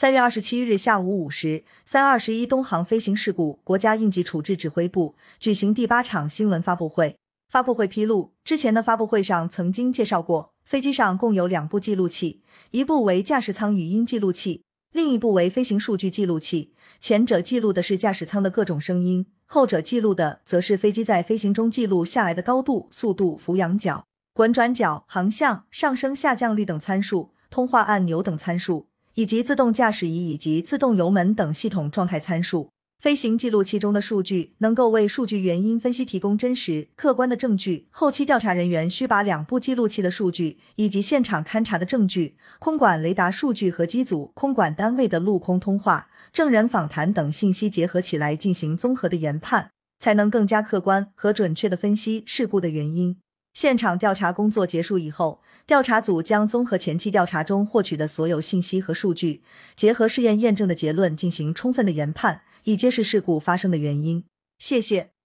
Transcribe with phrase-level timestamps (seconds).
[0.00, 7.16] 三月二十七日下午五时，三二十一东航飞行事故国家应急处置指挥部举行第八场新闻发布会。
[7.50, 16.74] 发布会披露，之前的发布会上曾经介绍过，飞机上共有两部记录器，一部为驾驶舱语音记录器，另一部为飞行数据记录器。
[17.00, 28.86] 前者记录的是驾驶舱的各种声音，后者记录的则是飞机在飞行中记录下来的高度、速度、俯仰角、滚转角、航向、上升下降率等参数，通话按钮等参数。
[29.18, 32.70] 以及自动驾驶仪以及自动油门等系统状态参数，
[33.00, 37.88] 飞行记录器中的数据能够为数据原因分析提供真实客观的证据。
[37.90, 53.16] 后期调查人员需把两部记录器的数据以及现场勘查的证据、空管雷达数据和机组、空管单位的陆空通话、证人访谈等信息结合起来进行综合的研判，才能更加客观和准确的分析事故的原因。
[53.58, 55.40] 现场调查工作结束以后。
[55.66, 59.42] 调查组将综合前期调查中获取的所有信息和数据，
[59.74, 64.22] 结合试验验证的结论进行充分的研判，以揭示事故发生的原因。
[64.60, 65.10] 谢谢。